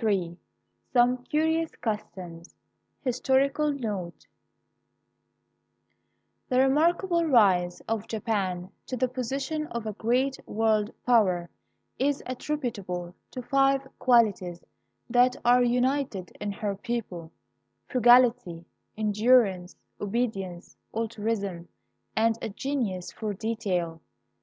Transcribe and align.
Ill 0.00 0.38
SOME 0.94 1.18
CURIOUS 1.26 1.72
CUSTOMS 1.82 2.54
HISTORICAL 3.04 3.70
NOTE 3.74 4.26
The 6.48 6.58
remarkable 6.60 7.26
rise 7.26 7.82
of 7.82 8.08
Japan 8.08 8.70
to 8.86 8.96
the 8.96 9.08
position 9.08 9.66
of 9.66 9.84
a 9.84 9.92
great 9.92 10.38
world 10.48 10.90
power 11.04 11.50
is 11.98 12.22
attributable 12.24 13.14
to 13.30 13.42
five 13.42 13.86
qualities 13.98 14.64
that 15.10 15.36
are 15.44 15.62
united 15.62 16.34
in 16.40 16.50
her 16.50 16.74
people:— 16.74 17.30
frugahty, 17.86 18.64
endurance, 18.96 19.76
obedience, 20.00 20.78
altruism, 20.96 21.68
and 22.16 22.38
a 22.40 22.48
genius 22.48 23.12
for 23.12 23.34
detail. 23.34 24.00